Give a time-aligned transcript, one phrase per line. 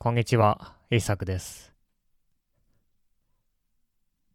[0.00, 1.74] こんにちは、イサクです。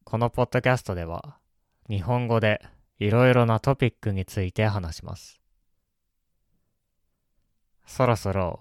[0.03, 1.37] このポッドキャストでは、
[1.89, 2.61] 日本語で
[2.99, 5.39] いろいろなトピックについて話します。
[7.85, 8.59] そろそろ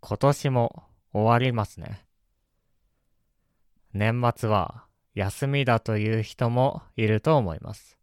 [0.00, 0.82] 今年も
[1.12, 2.04] 終わりますね。
[3.94, 7.96] 年末は休みだという人もいると思います。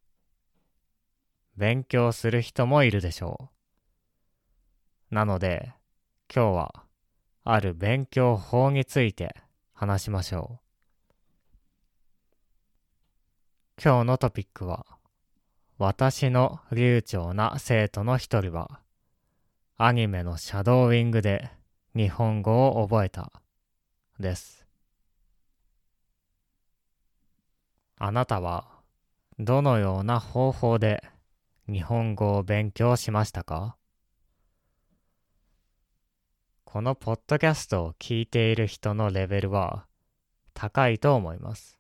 [1.58, 3.50] 勉強する人もいるでしょ
[5.12, 5.16] う。
[5.16, 5.74] なので、
[6.34, 6.87] 今日は
[7.50, 9.34] ある勉強法について
[9.72, 10.60] 話しましょう。
[13.82, 14.86] 今日のトピックは、
[15.78, 18.82] 私の流暢な生徒の一人は、
[19.78, 21.50] アニメのシャドーイングで
[21.96, 23.32] 日本語を覚えた、
[24.20, 24.68] です。
[27.98, 28.68] あなたは、
[29.40, 31.02] どのような方法で
[31.70, 33.78] 日本語を勉強しましたか？
[36.70, 39.86] このポッドキャストを聞いている人のレベルは
[40.54, 41.80] 高いと思います。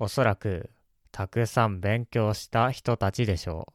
[0.00, 0.68] おそらく
[1.12, 3.72] たくさん勉強した人たちでしょ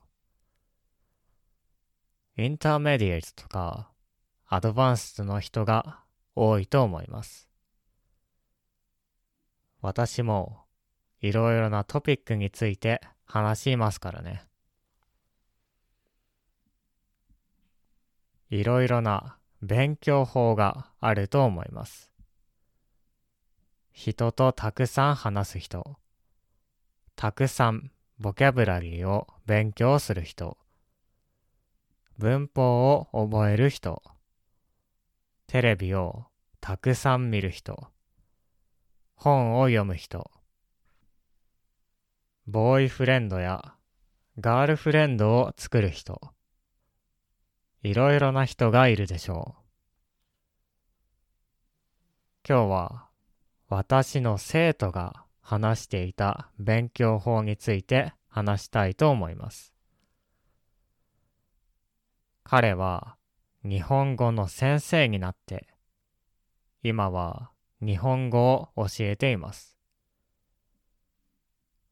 [2.35, 2.41] う。
[2.43, 3.91] インターメディエイトとか
[4.45, 6.01] アドバンスの人が
[6.35, 7.47] 多いと思います。
[9.79, 10.65] 私も
[11.21, 14.46] いろいろなトピックについて話しますからね。
[18.49, 22.11] いろいろな勉強法があると思います。
[23.91, 25.97] 人とたくさん話す人、
[27.15, 30.57] たくさんボキャブラリーを勉強する人、
[32.17, 34.01] 文法を覚える人、
[35.47, 36.25] テレビを
[36.61, 37.87] たくさん見る人、
[39.15, 40.29] 本を読む人、
[42.45, 43.73] ボーイフレンドや
[44.39, 46.21] ガールフレンドを作る人、
[47.83, 49.61] いろいろな人がいるでしょう。
[52.47, 53.07] 今日は
[53.69, 59.73] 私の生徒が話していた勉強法について話したいと思います。
[62.43, 63.17] 彼は
[63.63, 65.67] 日本語の先生になって
[66.83, 67.51] 今は
[67.81, 69.77] 日本語を教えています。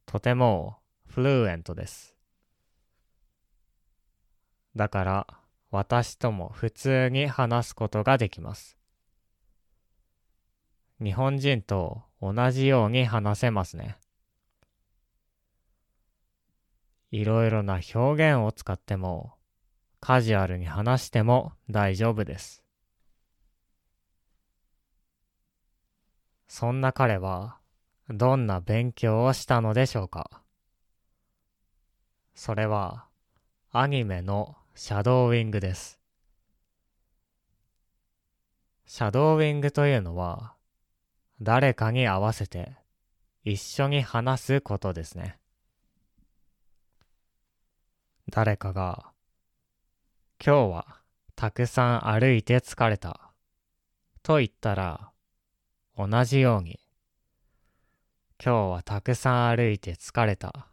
[0.05, 2.15] とてもフルエントです。
[4.75, 5.27] だから
[5.75, 8.77] 私とも普通に話すことができます。
[11.03, 13.97] 日本人と同じように話せますね。
[17.11, 19.33] いろいろな表現を使っても
[19.99, 22.63] カジュアルに話しても大丈夫です。
[26.47, 27.57] そんな彼は
[28.09, 30.41] どんな勉強をしたのでしょうか？
[32.33, 33.07] それは
[33.71, 36.01] アニメのシャドーウイングです。
[38.85, 40.53] シャドーウイングというのは、
[41.41, 42.75] 誰かに合わせて
[43.45, 45.39] 一緒に話すことですね。
[48.29, 49.13] 誰かが、
[50.45, 51.01] 今日は
[51.37, 53.31] たくさん歩いて疲れた、
[54.23, 55.09] と言ったら、
[55.97, 56.81] 同じように、
[58.43, 60.67] 今日はたくさん歩いて疲れた、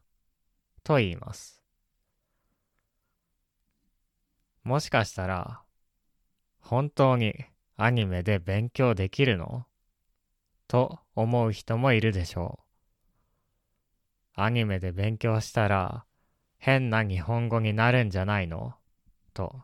[0.82, 1.61] と言います。
[4.64, 5.62] もしかしたら、
[6.60, 7.34] 本当に
[7.76, 9.66] アニメで勉強できるの？
[10.68, 12.60] と思う人もいるでしょ
[14.36, 14.40] う。
[14.40, 16.04] アニメで勉強したら
[16.58, 18.74] 変な日本語になるんじゃないの？
[19.34, 19.60] と。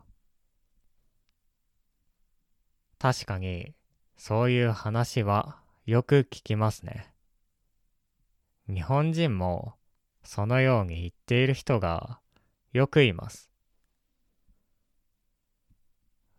[2.98, 3.74] 確かに
[4.16, 7.14] そういう話はよく聞きますね。
[8.68, 9.76] 日本人も
[10.24, 12.18] そのように言っている人が
[12.72, 13.47] よくいます。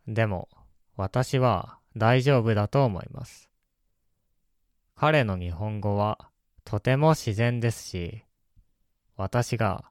[0.09, 0.49] でも、
[0.97, 3.47] 私は大丈夫だと思います。
[4.95, 6.17] 彼の日本語は
[6.65, 8.23] とても自然ですし、
[9.17, 9.85] 私が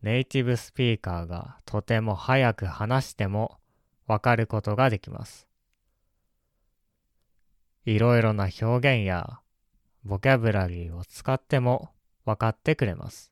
[0.00, 3.58] ネイティブスピーカーがとても早く話しても
[4.06, 5.46] わかることができます。
[7.84, 8.64] いろいろな表
[8.96, 9.40] 現や
[10.04, 11.90] ボキャブラリーを使っても
[12.24, 13.30] わかってくれます。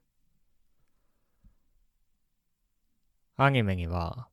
[3.37, 4.29] アニメには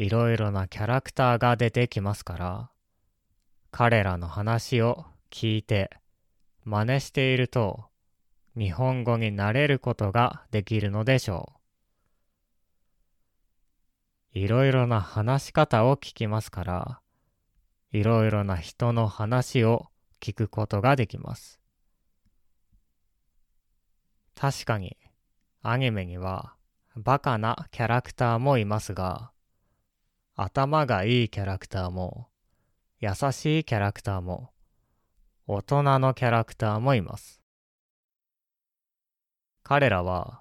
[0.00, 2.70] いろいろなキャラクターが出てきますから、
[3.70, 5.90] 彼らの話を聞いて
[6.64, 7.84] 真似していると
[8.56, 11.52] 日本語になれることができるのでしょ
[14.32, 14.38] う。
[14.38, 17.00] いろいろな話し方を聞きますから、
[17.92, 19.88] いろいろな人の話を
[20.18, 21.60] 聞くことができます。
[24.34, 24.96] 確かに
[25.60, 26.54] アニメには
[26.96, 29.30] バカなキャラクターもいますが、
[30.42, 32.28] 頭がいいキャラクターも
[32.98, 34.48] 優しいキャラクターも、
[35.46, 37.42] 大人のキャラクターもいます。
[39.62, 40.40] 彼らは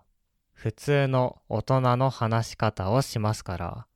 [0.53, 3.87] 普通の大人の話し方をしますから、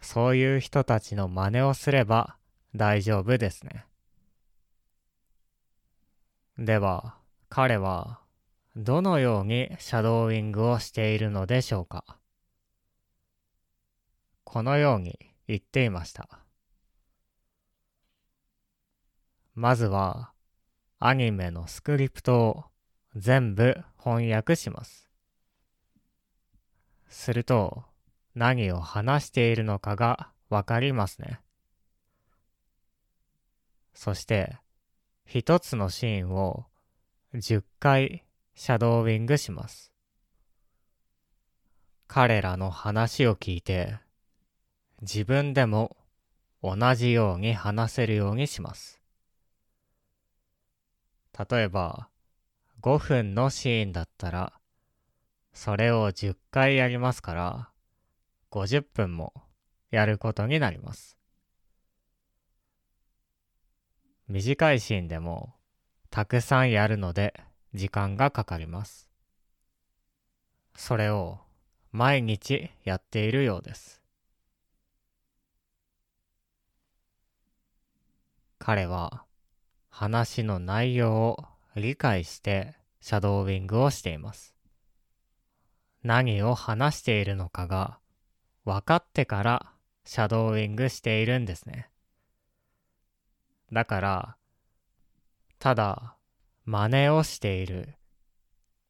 [0.00, 2.38] そういう人たちの真似をすれば
[2.74, 3.84] 大丈夫ですね。
[6.58, 7.16] では、
[7.50, 8.20] 彼は
[8.74, 12.16] どのようにシャドーイングをしているのでしょうか？
[14.50, 16.26] このように言っていました。
[19.54, 20.32] まずは、
[20.98, 22.64] アニメのスクリプトを
[23.14, 25.10] 全部翻訳します。
[27.10, 27.84] すると、
[28.34, 31.40] 何を話しているのかがわかりますね。
[33.92, 34.56] そして、
[35.26, 36.64] 一つのシーンを
[37.34, 38.24] 10回
[38.54, 39.92] シャドーウィングします。
[42.06, 43.98] 彼らの話を聞いて、
[45.00, 45.96] 自分でも
[46.62, 49.00] 同じように話せるようにします。
[51.50, 52.08] 例えば、
[52.80, 54.52] 5分のシーンだったら、
[55.52, 57.68] それを10回やりますから、
[58.50, 59.32] 50分も
[59.90, 61.16] やることになります。
[64.26, 65.54] 短いシーンでも
[66.10, 67.32] たくさんやるので
[67.72, 69.08] 時間がかかります。
[70.76, 71.38] それを
[71.92, 73.97] 毎日やっているようです。
[78.68, 79.24] 彼は
[79.88, 81.44] 話の内容を
[81.74, 84.54] 理解してシャドーウィングをしています。
[86.02, 87.98] 何を話しているのかが
[88.66, 89.72] 分かってから
[90.04, 91.88] シャドーウィングしているんですね。
[93.72, 94.36] だから、
[95.58, 96.16] ただ
[96.66, 97.94] 真似をしている、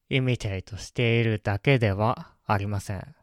[0.09, 3.15] イミテイトしているだけではありません。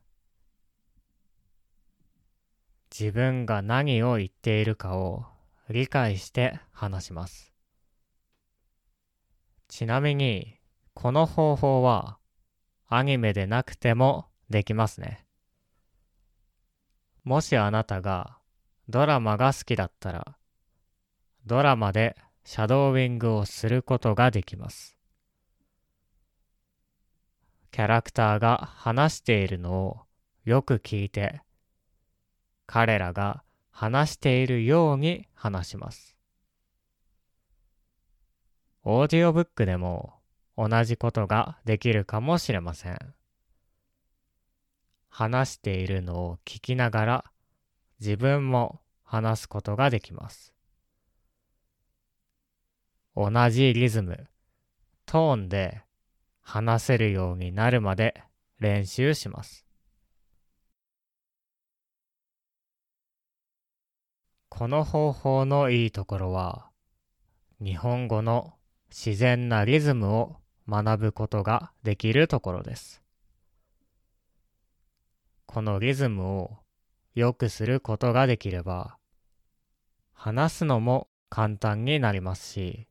[2.98, 5.35] 自分が何を言っているかを
[5.70, 7.54] 理解して話します。
[9.68, 10.60] ちなみに、
[10.94, 12.18] この方法は
[12.88, 15.26] アニメでなくてもできますね。
[17.24, 18.38] もしあなたが
[18.88, 20.38] ドラマが好きだったら、
[21.46, 24.96] ドラマでシャドーウィングをすることができます。
[27.72, 30.02] キャラクターが話しているのを
[30.44, 31.42] よく聞いて、
[32.68, 33.44] 彼らが
[33.78, 36.16] 話しているように話します。
[38.84, 40.14] オーディオブックでも
[40.56, 42.98] 同じことができるかもしれません。
[45.10, 47.26] 話しているのを聞きながら
[48.00, 50.54] 自分も話すことができます。
[53.14, 54.28] 同じリズム、
[55.06, 55.82] トーンで
[56.42, 58.24] 話せるようになるまで
[58.58, 59.65] 練習します。
[64.58, 66.70] この方法のいいところは、
[67.62, 68.54] 日本語の
[68.90, 70.38] 自然なリズムを
[70.70, 73.04] 学ぶことができるところです。
[75.46, 76.60] このリズムを
[77.16, 78.96] 良くすることができれば、
[80.14, 82.88] 話すのも簡単になりますし、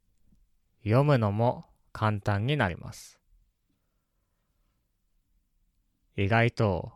[0.82, 3.19] 読むのも簡単になります。
[6.14, 6.93] 意外と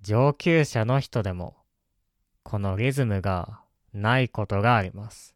[0.00, 1.56] 上級者の人でも
[2.42, 3.60] このリズムが
[3.92, 5.34] ないことがあります。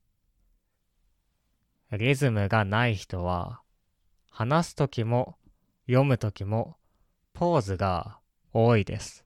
[1.93, 3.61] リズムがない人は
[4.31, 5.37] 話すときも
[5.87, 6.77] 読むときも
[7.35, 8.19] ポーズが
[8.53, 9.25] 多いです。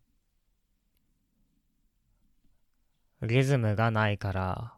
[3.22, 4.74] リズムがないから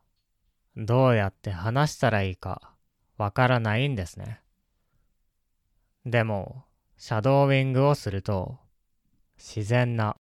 [0.76, 2.74] どうやって話したらいいか
[3.16, 4.40] わからないんですね。
[6.06, 6.64] でも、
[6.96, 8.58] シャドーウィングをすると、
[9.36, 10.16] 自然な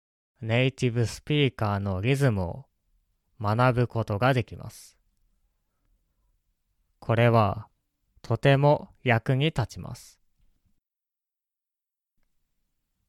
[0.42, 2.66] ネイティブスピーカーのリズムを
[3.44, 4.98] 学ぶことができます。
[7.00, 7.68] これは
[8.22, 10.18] とても役に立ちます。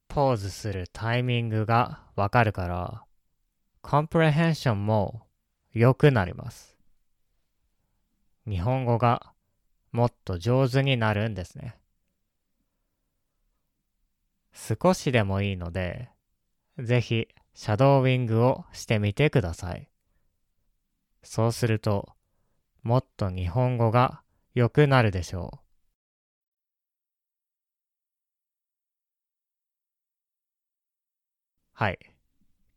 [0.08, 3.04] ポーズするタイミングがわかるから、
[3.80, 5.22] コンプレヘンションも
[5.72, 6.76] 良くなります。
[8.48, 9.32] 日本語が
[9.92, 11.76] もっと上手になるんですね。
[14.52, 16.10] 少しでもいいので、
[16.78, 19.88] ぜひシャドーウィングをしてみてください。
[21.24, 22.12] そうすると、
[22.82, 24.22] もっと日本語が
[24.54, 25.58] 良くなるでしょう。
[31.72, 31.98] はい。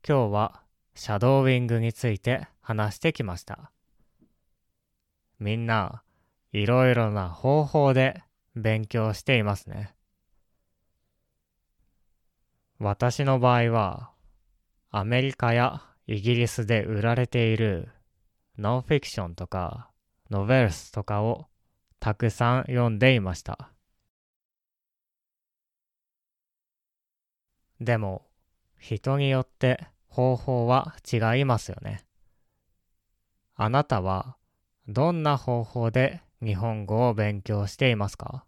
[0.07, 0.63] 今日は
[0.95, 3.71] シャドーウィングについて話してきました。
[5.39, 6.01] みんな
[6.51, 8.23] いろいろな方法で
[8.55, 9.93] 勉強していますね。
[12.79, 14.11] 私の場合は、
[14.89, 17.89] アメリカやイギリスで売られている
[18.57, 19.91] ノンフィクションとか
[20.29, 21.45] ノベルスとかを
[21.99, 23.71] たくさん読んでいました。
[27.79, 28.25] でも、
[28.79, 32.03] 人によって方法は違いますよね。
[33.55, 34.37] あなたは
[34.87, 38.45] どんな方法で日本語を勉強していますか？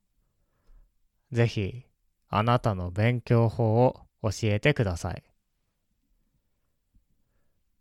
[1.32, 1.84] ぜひ、
[2.30, 5.24] あなたの勉強法を教えてください。